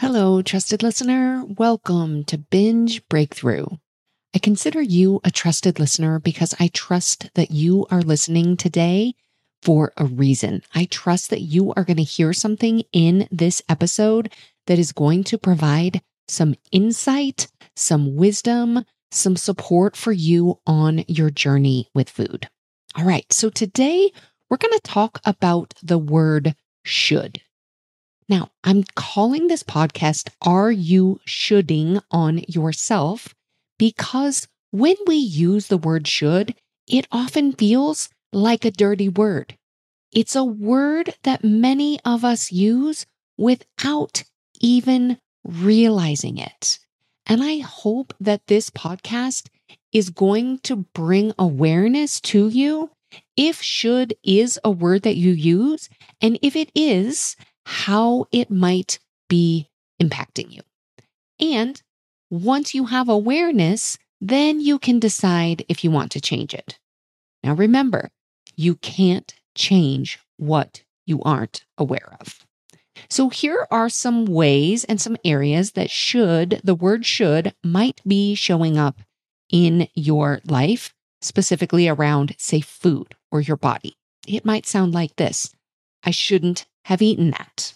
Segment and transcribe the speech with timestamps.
[0.00, 1.44] Hello, trusted listener.
[1.44, 3.66] Welcome to Binge Breakthrough.
[4.32, 9.14] I consider you a trusted listener because I trust that you are listening today
[9.60, 10.62] for a reason.
[10.72, 14.32] I trust that you are going to hear something in this episode
[14.68, 21.30] that is going to provide some insight, some wisdom, some support for you on your
[21.30, 22.48] journey with food.
[22.94, 23.30] All right.
[23.32, 24.12] So today
[24.48, 26.54] we're going to talk about the word
[26.84, 27.42] should.
[28.28, 33.34] Now, I'm calling this podcast Are You Shoulding on Yourself?
[33.78, 36.54] Because when we use the word should,
[36.86, 39.56] it often feels like a dirty word.
[40.12, 43.06] It's a word that many of us use
[43.38, 44.24] without
[44.60, 46.78] even realizing it.
[47.24, 49.48] And I hope that this podcast
[49.92, 52.90] is going to bring awareness to you
[53.38, 55.88] if should is a word that you use.
[56.20, 57.36] And if it is,
[57.68, 59.68] how it might be
[60.02, 60.62] impacting you.
[61.38, 61.80] And
[62.30, 66.78] once you have awareness, then you can decide if you want to change it.
[67.44, 68.10] Now, remember,
[68.56, 72.46] you can't change what you aren't aware of.
[73.10, 78.34] So, here are some ways and some areas that should, the word should, might be
[78.34, 79.02] showing up
[79.50, 83.98] in your life, specifically around, say, food or your body.
[84.26, 85.52] It might sound like this
[86.04, 87.74] I shouldn't have eaten that.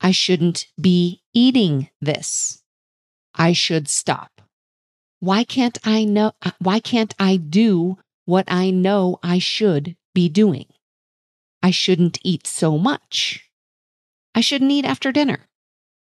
[0.00, 2.62] I shouldn't be eating this.
[3.34, 4.42] I should stop.
[5.20, 10.28] Why can't I know uh, why can't I do what I know I should be
[10.28, 10.66] doing?
[11.62, 13.50] I shouldn't eat so much.
[14.34, 15.48] I shouldn't eat after dinner.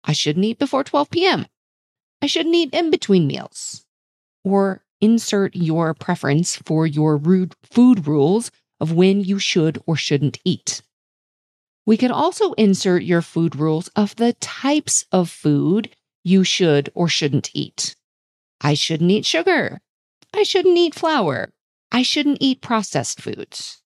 [0.05, 1.47] I shouldn't eat before 12 p.m.
[2.21, 3.85] I shouldn't eat in between meals.
[4.45, 8.51] Or insert your preference for your rude food rules
[8.81, 10.83] of when you should or shouldn't eat.
[11.89, 17.09] We could also insert your food rules of the types of food you should or
[17.09, 17.97] shouldn't eat.
[18.61, 19.81] I shouldn't eat sugar.
[20.35, 21.51] I shouldn't eat flour.
[21.91, 23.81] I shouldn't eat processed foods.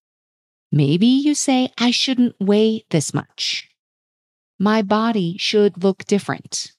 [0.69, 3.69] Maybe you say, I shouldn't weigh this much.
[4.59, 6.73] My body should look different.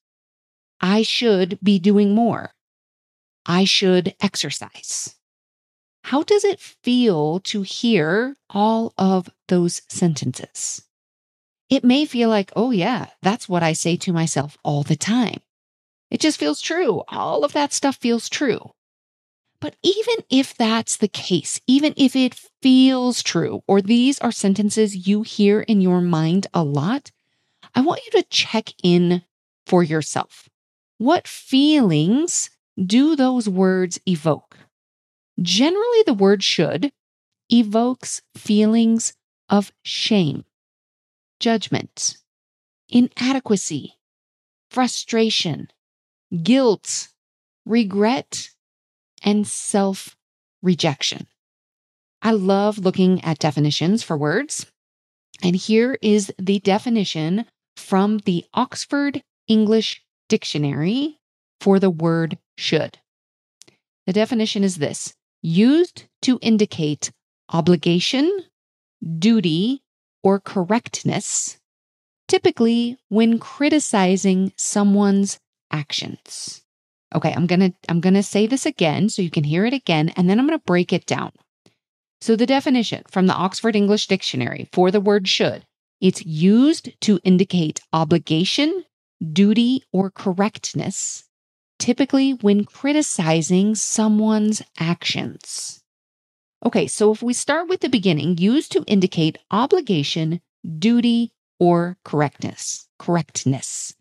[0.83, 2.51] I should be doing more.
[3.47, 5.17] I should exercise.
[6.03, 10.83] How does it feel to hear all of those sentences?
[11.71, 15.41] It may feel like, oh, yeah, that's what I say to myself all the time.
[16.11, 17.03] It just feels true.
[17.09, 18.73] All of that stuff feels true.
[19.61, 25.09] But even if that's the case, even if it feels true, or these are sentences
[25.09, 27.11] you hear in your mind a lot,
[27.75, 29.23] I want you to check in
[29.67, 30.49] for yourself.
[30.99, 34.59] What feelings do those words evoke?
[35.41, 36.93] Generally, the word should
[37.51, 39.15] evokes feelings
[39.49, 40.45] of shame
[41.45, 42.17] judgment,
[42.89, 43.99] inadequacy,
[44.71, 45.69] frustration,
[46.43, 47.09] guilt,
[47.67, 48.49] regret,
[49.23, 50.17] and self
[50.63, 51.27] rejection.
[52.23, 54.65] I love looking at definitions for words.
[55.43, 57.45] And here is the definition
[57.77, 61.19] from the Oxford English Dictionary
[61.61, 62.97] for the word should.
[64.07, 65.13] The definition is this
[65.43, 67.13] used to indicate
[67.51, 68.31] obligation,
[69.19, 69.84] duty,
[70.25, 71.59] or correctness,
[72.27, 75.39] typically when criticizing someone's
[75.71, 76.63] actions.
[77.15, 79.75] Okay, I'm going to I'm going to say this again so you can hear it
[79.75, 81.31] again and then I'm going to break it down.
[82.21, 85.65] So the definition from the Oxford English Dictionary for the word should,
[86.01, 88.85] it's used to indicate obligation,
[89.33, 91.25] duty, or correctness,
[91.79, 95.84] typically when criticizing someone's actions.
[96.65, 100.41] Okay, so if we start with the beginning, used to indicate obligation,
[100.79, 102.89] duty, or correctness.
[102.99, 103.95] Correctness.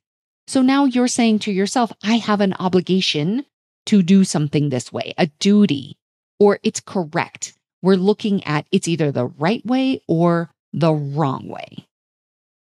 [0.47, 3.45] So now you're saying to yourself, I have an obligation
[3.87, 5.97] to do something this way, a duty
[6.39, 7.53] or it's correct.
[7.81, 11.85] We're looking at it's either the right way or the wrong way.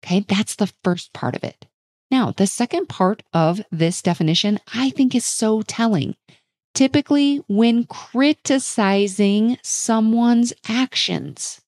[0.04, 1.66] Okay, that's the first part of it.
[2.10, 6.16] Now, the second part of this definition I think is so telling.
[6.74, 11.60] Typically, when criticizing someone's actions.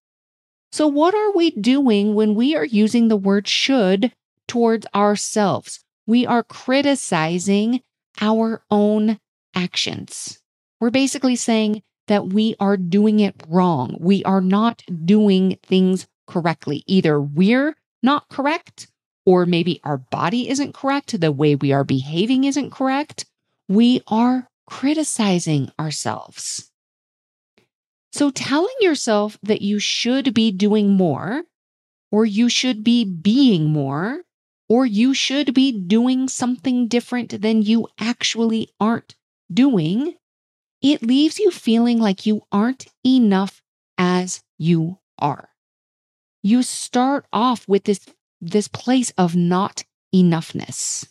[0.72, 4.12] So, what are we doing when we are using the word should
[4.46, 5.84] towards ourselves?
[6.06, 7.82] We are criticizing
[8.20, 9.18] our own
[9.54, 10.38] actions.
[10.80, 13.96] We're basically saying that we are doing it wrong.
[14.00, 16.82] We are not doing things correctly.
[16.86, 18.88] Either we're not correct,
[19.26, 23.26] or maybe our body isn't correct, the way we are behaving isn't correct.
[23.68, 26.70] We are criticizing ourselves.
[28.12, 31.42] So, telling yourself that you should be doing more,
[32.10, 34.22] or you should be being more,
[34.68, 39.16] or you should be doing something different than you actually aren't
[39.52, 40.14] doing,
[40.80, 43.60] it leaves you feeling like you aren't enough
[43.98, 45.50] as you are.
[46.42, 48.00] You start off with this,
[48.40, 49.84] this place of not
[50.14, 51.06] enoughness.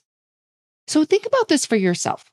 [0.88, 2.25] So think about this for yourself.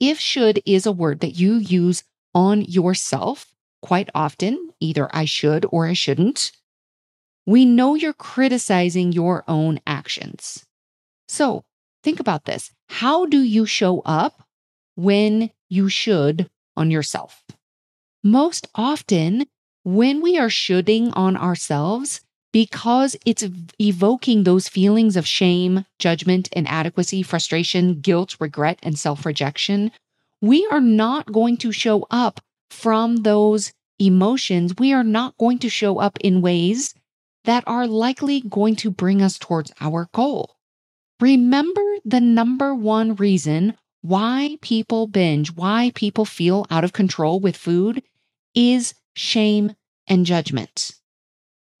[0.00, 5.66] If should is a word that you use on yourself quite often, either I should
[5.70, 6.52] or I shouldn't,
[7.46, 10.64] we know you're criticizing your own actions.
[11.26, 11.64] So
[12.04, 12.70] think about this.
[12.88, 14.42] How do you show up
[14.94, 17.42] when you should on yourself.
[18.22, 19.46] Most often,
[19.84, 22.20] when we are shoulding on ourselves,
[22.52, 23.44] because it's
[23.80, 29.90] evoking those feelings of shame, judgment, inadequacy, frustration, guilt, regret, and self rejection,
[30.40, 32.40] we are not going to show up
[32.70, 34.74] from those emotions.
[34.78, 36.94] We are not going to show up in ways
[37.44, 40.56] that are likely going to bring us towards our goal.
[41.20, 47.56] Remember the number one reason why people binge, why people feel out of control with
[47.56, 48.02] food
[48.54, 49.74] is shame
[50.08, 50.92] and judgment.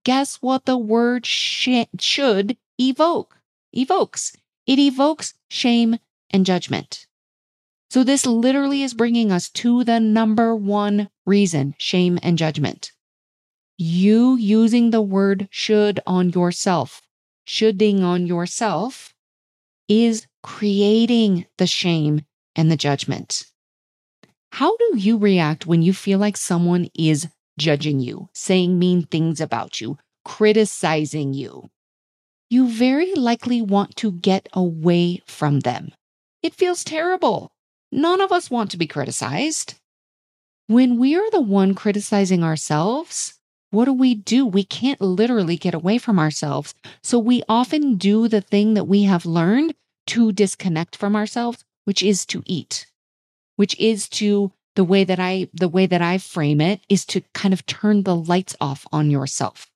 [0.04, 3.38] Guess what the word sh- should evoke?
[3.72, 4.36] Evokes.
[4.66, 5.98] It evokes shame
[6.30, 7.06] and judgment.
[7.90, 12.92] So this literally is bringing us to the number one reason, shame and judgment.
[13.76, 17.02] You using the word should on yourself,
[17.44, 19.12] shoulding on yourself
[19.88, 22.24] is creating the shame
[22.56, 23.44] and the judgment.
[24.52, 27.28] How do you react when you feel like someone is
[27.58, 31.70] judging you, saying mean things about you, criticizing you?
[32.50, 35.92] You very likely want to get away from them.
[36.42, 37.52] It feels terrible.
[37.90, 39.74] None of us want to be criticized.
[40.66, 43.38] When we are the one criticizing ourselves,
[43.70, 44.44] what do we do?
[44.44, 46.74] We can't literally get away from ourselves.
[47.02, 49.74] So we often do the thing that we have learned
[50.08, 52.86] to disconnect from ourselves, which is to eat,
[53.56, 57.22] which is to the way that I the way that I frame it is to
[57.34, 59.70] kind of turn the lights off on yourself.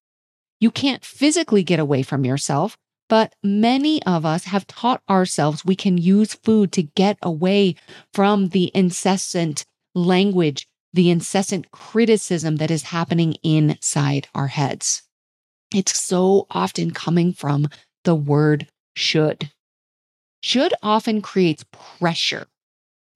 [0.61, 2.77] You can't physically get away from yourself,
[3.09, 7.77] but many of us have taught ourselves we can use food to get away
[8.15, 9.65] from the incessant
[9.95, 15.03] language, the incessant criticism that is happening inside our heads.
[15.75, 17.69] It's so often coming from
[18.05, 19.51] the word should
[20.43, 22.47] should often creates pressure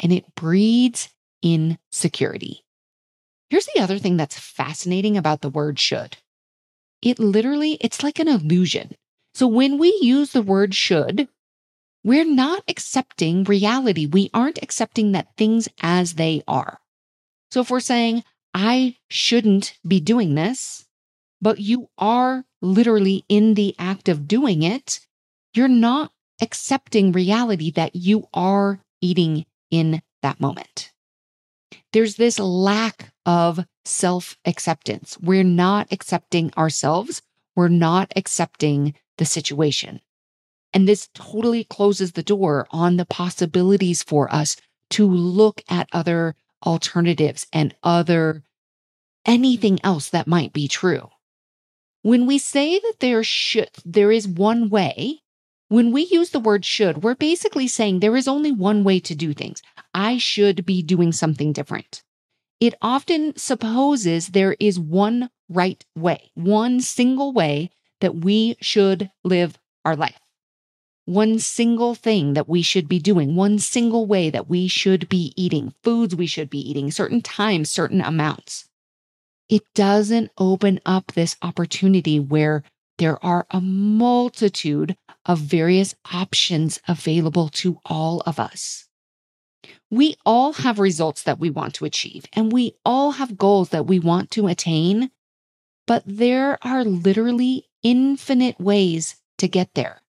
[0.01, 1.09] and it breeds
[1.43, 2.65] insecurity.
[3.49, 6.17] Here's the other thing that's fascinating about the word should.
[7.03, 8.95] It literally, it's like an illusion.
[9.35, 11.29] So when we use the word should,
[12.05, 14.07] we're not accepting reality.
[14.07, 16.79] We aren't accepting that things as they are.
[17.51, 18.25] So if we're saying,
[18.55, 20.87] I shouldn't be doing this,
[21.41, 25.01] but you are literally in the act of doing it,
[25.55, 30.93] you're not accepting reality that you are eating in that moment.
[31.93, 35.19] There's this lack of self acceptance.
[35.21, 37.23] We're not accepting ourselves.
[37.57, 40.01] We're not accepting the situation.
[40.73, 44.57] And this totally closes the door on the possibilities for us
[44.91, 48.45] to look at other alternatives and other
[49.27, 51.09] anything else that might be true.
[52.03, 55.21] When we say that there should, there is one way,
[55.71, 59.15] when we use the word should, we're basically saying there is only one way to
[59.15, 59.63] do things.
[59.95, 62.03] I should be doing something different.
[62.59, 69.59] It often supposes there is one right way, one single way that we should live
[69.85, 70.19] our life.
[71.05, 75.33] One single thing that we should be doing, one single way that we should be
[75.37, 78.69] eating, foods we should be eating, certain times, certain amounts.
[79.49, 82.65] It doesn't open up this opportunity where
[83.01, 88.89] there are a multitude of various options available to all of us.
[89.91, 93.87] We all have results that we want to achieve, and we all have goals that
[93.87, 95.11] we want to attain,
[95.87, 100.03] but there are literally infinite ways to get there.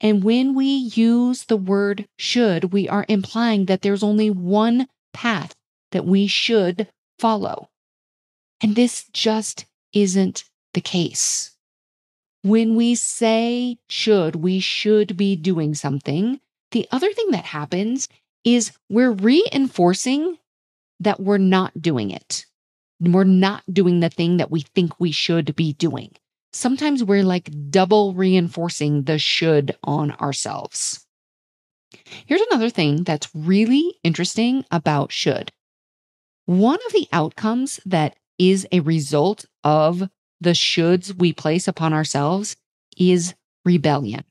[0.00, 5.54] And when we use the word should, we are implying that there's only one path
[5.92, 6.88] that we should
[7.20, 7.68] follow.
[8.60, 10.42] And this just isn't
[10.74, 11.56] the case.
[12.42, 16.40] When we say should, we should be doing something.
[16.70, 18.08] The other thing that happens
[18.44, 20.38] is we're reinforcing
[21.00, 22.46] that we're not doing it.
[23.00, 26.12] We're not doing the thing that we think we should be doing.
[26.52, 31.06] Sometimes we're like double reinforcing the should on ourselves.
[32.26, 35.52] Here's another thing that's really interesting about should.
[36.46, 40.08] One of the outcomes that is a result of
[40.40, 42.56] the shoulds we place upon ourselves
[42.96, 44.24] is rebellion.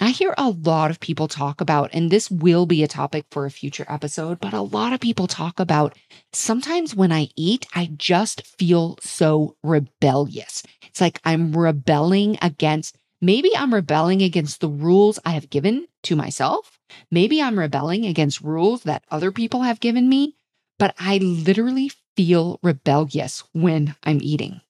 [0.00, 3.46] I hear a lot of people talk about, and this will be a topic for
[3.46, 5.96] a future episode, but a lot of people talk about
[6.32, 10.62] sometimes when I eat, I just feel so rebellious.
[10.86, 16.14] It's like I'm rebelling against, maybe I'm rebelling against the rules I have given to
[16.14, 16.78] myself.
[17.10, 20.36] Maybe I'm rebelling against rules that other people have given me,
[20.78, 24.60] but I literally feel rebellious when I'm eating.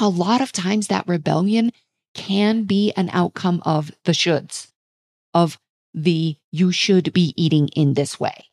[0.00, 1.72] A lot of times that rebellion
[2.14, 4.68] can be an outcome of the shoulds,
[5.34, 5.58] of
[5.92, 8.46] the you should be eating in this way.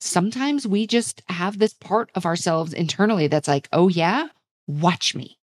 [0.00, 4.28] Sometimes we just have this part of ourselves internally that's like, oh, yeah,
[4.66, 5.38] watch me,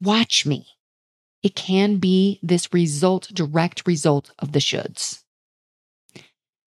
[0.00, 0.66] watch me.
[1.42, 5.22] It can be this result, direct result of the shoulds.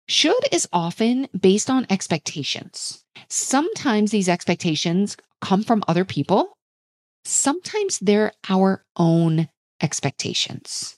[0.07, 3.03] Should is often based on expectations.
[3.27, 6.56] Sometimes these expectations come from other people.
[7.27, 9.49] Sometimes they're our own
[9.81, 10.97] expectations.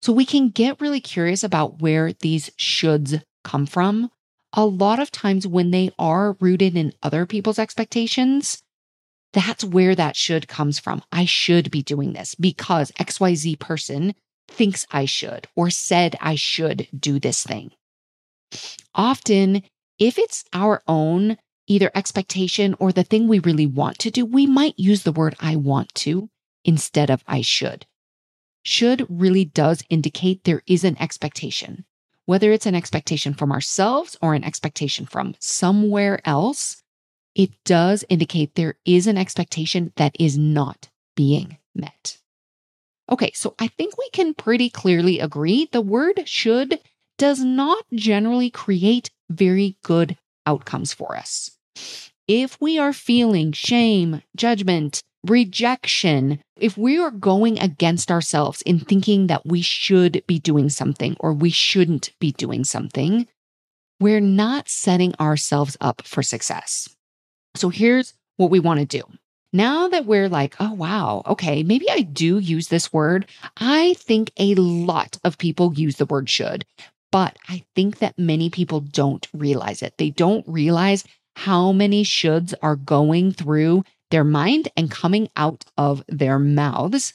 [0.00, 4.10] So we can get really curious about where these shoulds come from.
[4.54, 8.62] A lot of times when they are rooted in other people's expectations,
[9.34, 11.02] that's where that should comes from.
[11.12, 14.14] I should be doing this because XYZ person
[14.48, 17.72] thinks I should or said I should do this thing.
[18.94, 19.62] Often,
[19.98, 24.46] if it's our own either expectation or the thing we really want to do, we
[24.46, 26.30] might use the word I want to
[26.64, 27.86] instead of I should
[28.66, 31.84] should really does indicate there is an expectation,
[32.24, 36.82] whether it's an expectation from ourselves or an expectation from somewhere else.
[37.36, 42.18] It does indicate there is an expectation that is not being met.
[43.08, 46.80] Okay, so I think we can pretty clearly agree the word should
[47.18, 51.52] does not generally create very good outcomes for us.
[52.28, 59.26] If we are feeling shame, judgment, rejection, if we are going against ourselves in thinking
[59.28, 63.26] that we should be doing something or we shouldn't be doing something,
[64.00, 66.88] we're not setting ourselves up for success.
[67.54, 69.02] So here's what we want to do.
[69.52, 73.26] Now that we're like, oh, wow, okay, maybe I do use this word.
[73.56, 76.66] I think a lot of people use the word should,
[77.10, 79.94] but I think that many people don't realize it.
[79.96, 81.04] They don't realize
[81.36, 87.12] how many shoulds are going through their mind and coming out of their mouths.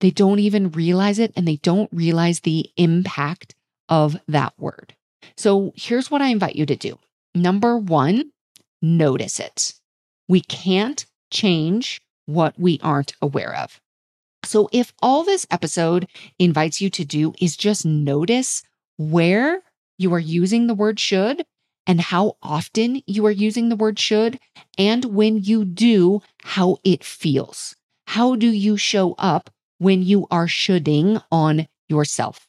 [0.00, 3.54] They don't even realize it and they don't realize the impact
[3.88, 4.94] of that word.
[5.36, 6.98] So here's what I invite you to do.
[7.34, 8.30] Number one,
[8.80, 9.74] notice it.
[10.28, 13.80] We can't change what we aren't aware of.
[14.44, 16.08] So if all this episode
[16.38, 18.62] invites you to do is just notice
[18.96, 19.62] where
[19.98, 21.44] you are using the word should
[21.88, 24.38] and how often you are using the word should,
[24.76, 27.74] and when you do, how it feels.
[28.08, 32.46] How do you show up when you are shoulding on yourself?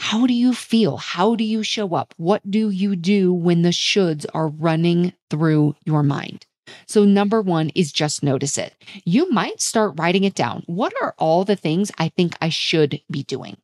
[0.00, 0.98] How do you feel?
[0.98, 2.14] How do you show up?
[2.16, 6.46] What do you do when the shoulds are running through your mind?
[6.86, 8.74] So, number one is just notice it.
[9.04, 10.62] You might start writing it down.
[10.66, 13.56] What are all the things I think I should be doing?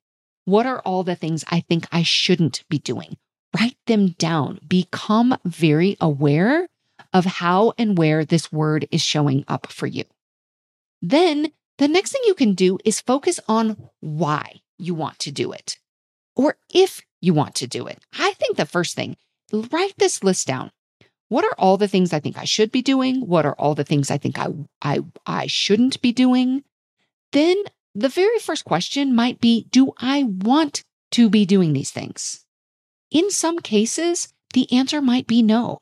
[0.44, 3.16] What are all the things I think I shouldn't be doing?
[3.58, 4.60] Write them down.
[4.66, 6.68] Become very aware
[7.12, 10.04] of how and where this word is showing up for you.
[11.00, 15.52] Then the next thing you can do is focus on why you want to do
[15.52, 15.78] it
[16.34, 17.98] or if you want to do it.
[18.18, 19.16] I think the first thing,
[19.52, 20.70] write this list down.
[21.28, 23.26] What are all the things I think I should be doing?
[23.26, 24.48] What are all the things I think I,
[24.80, 26.62] I, I shouldn't be doing?
[27.32, 27.56] Then
[27.94, 32.45] the very first question might be Do I want to be doing these things?
[33.16, 35.78] In some cases, the answer might be no.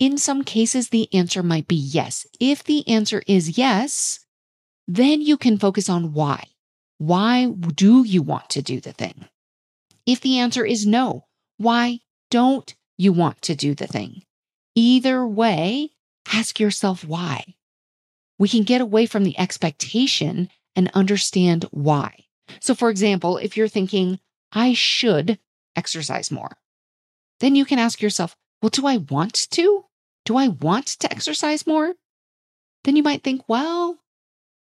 [0.00, 2.26] In some cases, the answer might be yes.
[2.40, 4.26] If the answer is yes,
[4.88, 6.48] then you can focus on why.
[6.98, 9.26] Why do you want to do the thing?
[10.04, 11.26] If the answer is no,
[11.58, 14.24] why don't you want to do the thing.
[14.74, 15.90] Either way,
[16.32, 17.54] ask yourself why.
[18.40, 22.24] We can get away from the expectation and understand why.
[22.58, 24.18] So, for example, if you're thinking,
[24.50, 25.38] I should
[25.76, 26.56] exercise more,
[27.40, 29.84] then you can ask yourself, well, do I want to?
[30.24, 31.94] Do I want to exercise more?
[32.84, 33.98] Then you might think, well,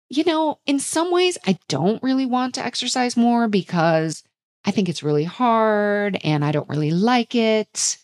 [0.09, 4.23] you know, in some ways, I don't really want to exercise more because
[4.65, 7.97] I think it's really hard and I don't really like it.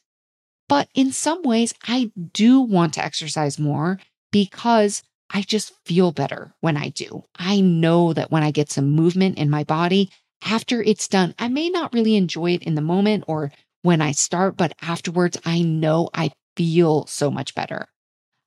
[0.70, 4.00] But in some ways, I do want to exercise more
[4.32, 5.04] because
[5.34, 7.26] I just feel better when I do.
[7.38, 10.10] I know that when I get some movement in my body
[10.44, 14.12] after it's done, I may not really enjoy it in the moment or when I
[14.12, 17.88] start, but afterwards, I know I feel so much better.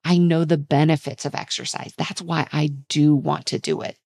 [0.05, 1.95] I know the benefits of exercise.
[1.97, 3.97] That's why I do want to do it.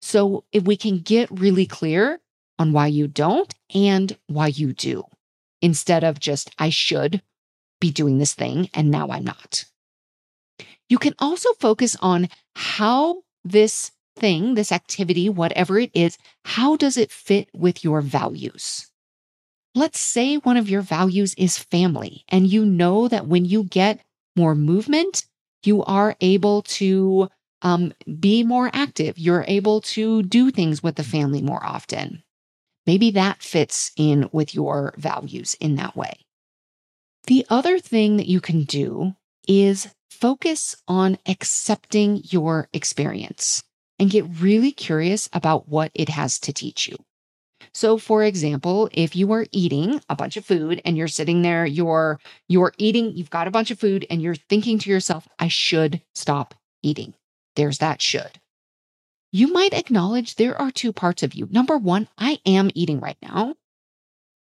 [0.00, 2.20] So if we can get really clear
[2.58, 5.04] on why you don't and why you do,
[5.60, 7.22] instead of just, I should
[7.80, 9.64] be doing this thing and now I'm not.
[10.88, 16.96] You can also focus on how this thing, this activity, whatever it is, how does
[16.96, 18.90] it fit with your values?
[19.74, 24.00] Let's say one of your values is family, and you know that when you get
[24.36, 25.24] more movement,
[25.64, 27.28] you are able to
[27.62, 29.18] um, be more active.
[29.18, 32.22] You're able to do things with the family more often.
[32.86, 36.14] Maybe that fits in with your values in that way.
[37.26, 39.14] The other thing that you can do
[39.46, 43.62] is focus on accepting your experience
[44.02, 46.96] and get really curious about what it has to teach you.
[47.72, 51.64] So for example, if you are eating a bunch of food and you're sitting there,
[51.64, 52.18] you're
[52.48, 56.02] you're eating, you've got a bunch of food and you're thinking to yourself, I should
[56.16, 57.14] stop eating.
[57.54, 58.40] There's that should.
[59.30, 61.46] You might acknowledge there are two parts of you.
[61.52, 63.54] Number 1, I am eating right now.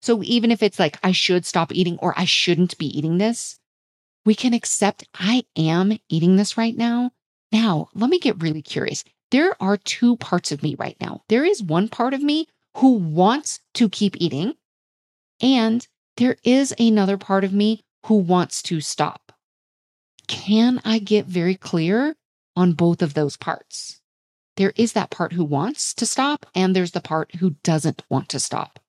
[0.02, 3.58] So even if it's like I should stop eating or I shouldn't be eating this,
[4.24, 7.10] we can accept I am eating this right now.
[7.50, 9.02] Now, let me get really curious.
[9.30, 11.22] There are two parts of me right now.
[11.28, 14.54] There is one part of me who wants to keep eating.
[15.40, 15.86] And
[16.16, 19.32] there is another part of me who wants to stop.
[20.26, 22.16] Can I get very clear
[22.56, 24.00] on both of those parts?
[24.56, 28.28] There is that part who wants to stop, and there's the part who doesn't want
[28.30, 28.80] to stop.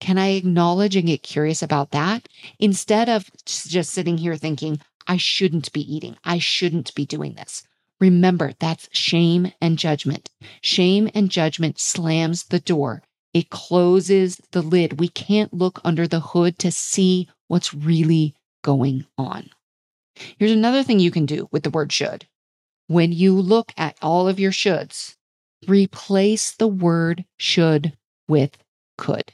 [0.00, 5.16] Can I acknowledge and get curious about that instead of just sitting here thinking, I
[5.16, 7.64] shouldn't be eating, I shouldn't be doing this?
[8.00, 10.30] Remember, that's shame and judgment.
[10.62, 13.02] Shame and judgment slams the door
[13.34, 15.00] it closes the lid.
[15.00, 19.50] We can't look under the hood to see what's really going on.
[20.38, 22.26] Here's another thing you can do with the word should.
[22.86, 25.16] When you look at all of your shoulds,
[25.66, 28.56] replace the word should with
[28.96, 29.32] could.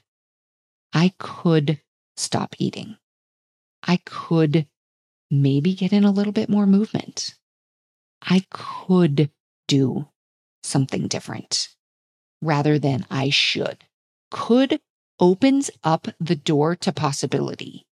[0.93, 1.81] I could
[2.17, 2.97] stop eating.
[3.83, 4.67] I could
[5.31, 7.37] maybe get in a little bit more movement.
[8.25, 9.31] I could
[9.69, 10.09] do
[10.63, 11.69] something different
[12.41, 13.85] rather than I should.
[14.31, 14.81] Could
[15.21, 17.87] opens up the door to possibility.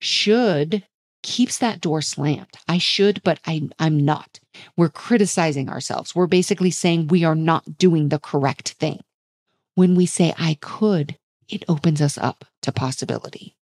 [0.00, 0.84] Should
[1.22, 2.56] keeps that door slammed.
[2.66, 4.40] I should, but I, I'm not.
[4.76, 6.14] We're criticizing ourselves.
[6.14, 9.00] We're basically saying we are not doing the correct thing.
[9.74, 11.18] When we say I could,
[11.48, 13.56] it opens us up to possibility.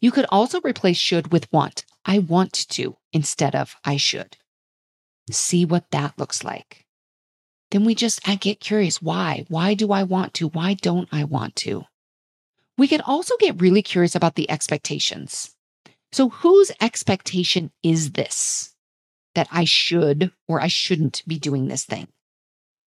[0.00, 1.84] You could also replace should with want.
[2.04, 4.36] I want to instead of I should.
[5.30, 6.86] See what that looks like
[7.70, 9.00] then we just I get curious.
[9.00, 9.44] Why?
[9.48, 10.48] Why do I want to?
[10.48, 11.84] Why don't I want to?
[12.76, 15.54] We can also get really curious about the expectations.
[16.12, 18.74] So, whose expectation is this
[19.34, 22.08] that I should or I shouldn't be doing this thing?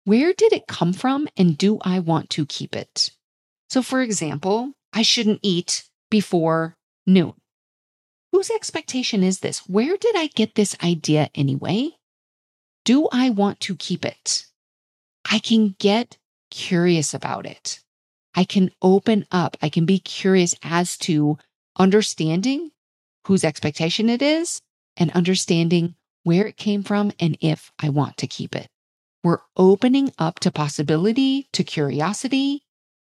[0.04, 3.10] Where did it come from and do I want to keep it?
[3.68, 7.34] So, for example, I shouldn't eat before noon.
[8.30, 9.60] Whose expectation is this?
[9.68, 11.97] Where did I get this idea anyway?
[12.88, 14.46] Do I want to keep it?
[15.30, 16.16] I can get
[16.50, 17.80] curious about it.
[18.34, 19.58] I can open up.
[19.60, 21.36] I can be curious as to
[21.78, 22.70] understanding
[23.26, 24.62] whose expectation it is
[24.96, 28.68] and understanding where it came from and if I want to keep it.
[29.22, 32.62] We're opening up to possibility, to curiosity,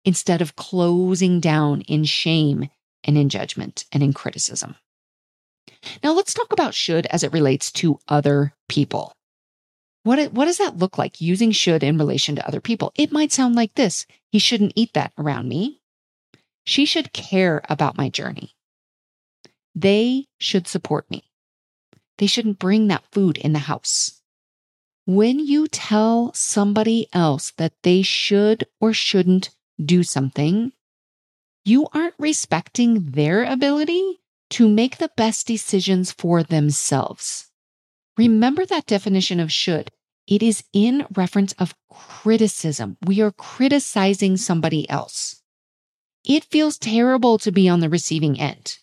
[0.05, 2.69] instead of closing down in shame
[3.03, 4.77] and in judgment and in criticism.
[6.05, 9.13] Now let's talk about should as it relates to other people.
[10.05, 12.93] What, what does that look like using should in relation to other people?
[12.95, 15.81] It might sound like this He shouldn't eat that around me.
[16.64, 18.55] She should care about my journey.
[19.75, 21.25] They should support me.
[22.19, 24.21] They shouldn't bring that food in the house.
[25.07, 29.51] When you tell somebody else that they should or shouldn't
[29.83, 30.73] do something,
[31.64, 37.51] you aren't respecting their ability to make the best decisions for themselves.
[38.16, 39.90] Remember that definition of should.
[40.27, 42.96] It is in reference of criticism.
[43.05, 45.42] We are criticizing somebody else.
[46.24, 48.79] It feels terrible to be on the receiving end.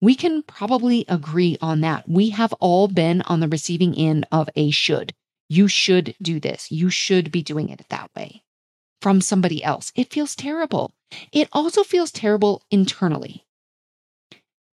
[0.00, 2.08] We can probably agree on that.
[2.08, 5.12] We have all been on the receiving end of a should.
[5.48, 6.70] You should do this.
[6.70, 8.42] You should be doing it that way
[9.02, 9.92] from somebody else.
[9.96, 10.92] It feels terrible.
[11.32, 13.44] It also feels terrible internally.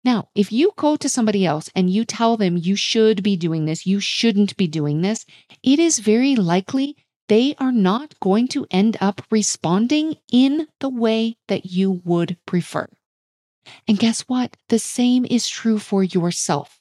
[0.08, 3.66] Now, if you go to somebody else and you tell them you should be doing
[3.66, 5.26] this, you shouldn't be doing this,
[5.62, 6.96] it is very likely
[7.28, 12.88] they are not going to end up responding in the way that you would prefer.
[13.86, 14.56] And guess what?
[14.70, 16.80] The same is true for yourself.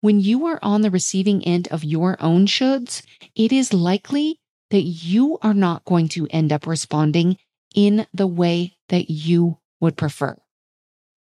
[0.00, 3.04] When you are on the receiving end of your own shoulds,
[3.36, 7.38] it is likely that you are not going to end up responding
[7.76, 10.36] in the way that you would prefer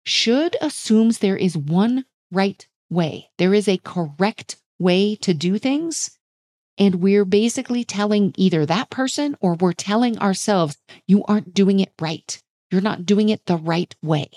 [0.04, 3.30] should assumes there is one right way.
[3.38, 6.18] There is a correct way to do things.
[6.78, 11.92] And we're basically telling either that person or we're telling ourselves, you aren't doing it
[12.00, 12.42] right.
[12.70, 14.30] You're not doing it the right way.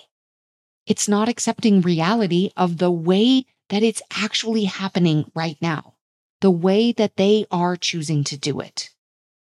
[0.86, 5.96] It's not accepting reality of the way that it's actually happening right now,
[6.42, 8.90] the way that they are choosing to do it.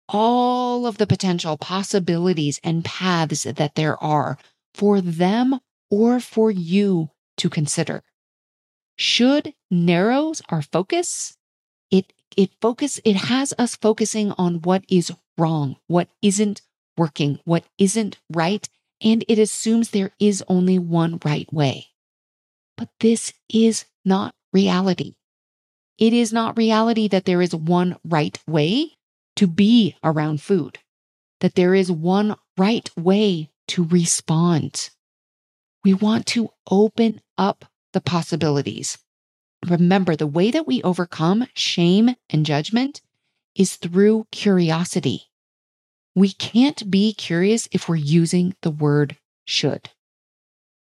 [0.09, 4.39] All of the potential possibilities and paths that there are
[4.73, 5.61] for them
[5.91, 8.03] or for you to consider.
[8.97, 11.37] Should narrows our focus,
[11.91, 16.63] it it focus it has us focusing on what is wrong, what isn't
[16.97, 18.69] working, what isn't right,
[19.01, 21.87] and it assumes there is only one right way.
[22.77, 25.15] But this is not reality.
[25.99, 28.93] It is not reality that there is one right way
[29.37, 30.79] to be around food,
[31.41, 34.91] that there is one right way to respond.
[35.89, 38.99] We want to open up the possibilities.
[39.67, 43.01] Remember, the way that we overcome shame and judgment
[43.55, 45.31] is through curiosity.
[46.15, 49.89] We can't be curious if we're using the word should.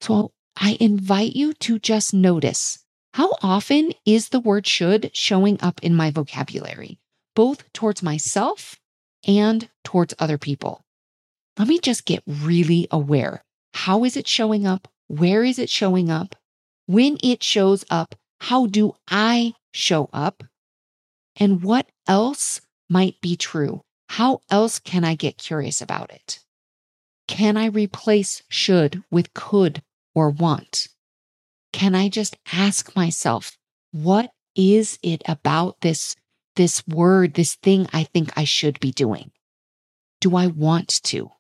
[0.02, 5.82] So I invite you to just notice how often is the word should showing up
[5.82, 7.00] in my vocabulary,
[7.34, 8.76] both towards myself
[9.26, 10.84] and towards other people.
[11.58, 13.46] Let me just get really aware.
[13.74, 14.90] How is it showing up?
[15.08, 16.36] Where is it showing up?
[16.86, 20.44] When it shows up, how do I show up?
[21.36, 23.82] And what else might be true?
[24.10, 26.40] How else can I get curious about it?
[27.28, 29.84] Can I replace should with could
[30.16, 30.88] or want?
[31.74, 33.58] Can I just ask myself,
[33.92, 36.16] what is it about this,
[36.56, 39.32] this word, this thing I think I should be doing?
[40.22, 41.32] Do I want to?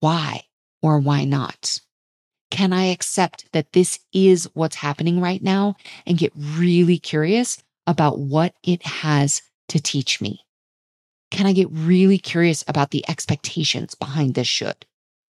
[0.00, 0.44] Why
[0.82, 1.80] or why not?
[2.50, 8.18] Can I accept that this is what's happening right now and get really curious about
[8.18, 10.40] what it has to teach me?
[11.30, 14.86] Can I get really curious about the expectations behind this should?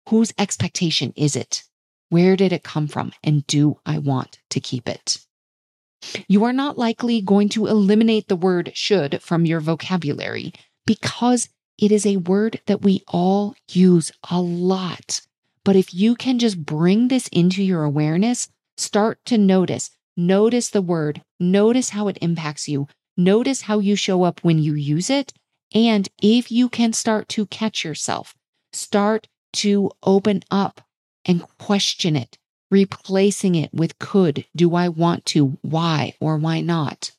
[0.10, 1.64] Whose expectation is it?
[2.10, 3.12] Where did it come from?
[3.24, 5.20] And do I want to keep it?
[6.28, 10.54] You are not likely going to eliminate the word should from your vocabulary
[10.86, 15.22] because it is a word that we all use a lot.
[15.70, 20.82] But if you can just bring this into your awareness, start to notice, notice the
[20.82, 25.32] word, notice how it impacts you, notice how you show up when you use it.
[25.72, 28.34] And if you can start to catch yourself,
[28.74, 29.28] start
[29.58, 30.82] to open up
[31.24, 32.40] and question it,
[32.72, 37.12] replacing it with could, do I want to, why, or why not?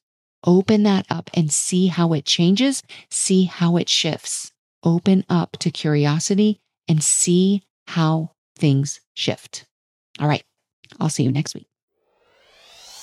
[0.44, 4.50] Open that up and see how it changes, see how it shifts.
[4.82, 6.58] Open up to curiosity
[6.88, 9.66] and see how things shift.
[10.20, 10.44] All right,
[11.01, 11.70] I'll see you next week.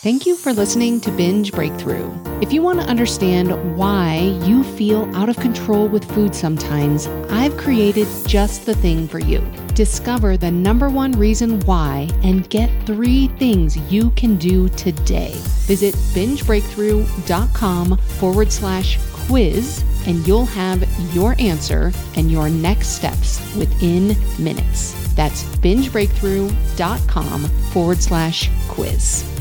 [0.01, 2.13] Thank you for listening to Binge Breakthrough.
[2.39, 7.57] If you want to understand why you feel out of control with food sometimes, I've
[7.57, 9.39] created just the thing for you.
[9.73, 15.33] Discover the number one reason why and get three things you can do today.
[15.65, 24.15] Visit bingebreakthrough.com forward slash quiz and you'll have your answer and your next steps within
[24.37, 25.06] minutes.
[25.17, 27.41] That's bingebreakthrough.com
[27.73, 29.36] forward slash quiz.